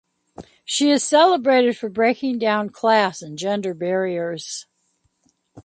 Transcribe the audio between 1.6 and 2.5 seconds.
for breaking